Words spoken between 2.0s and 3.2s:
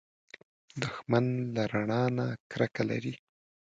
نه کرکه لري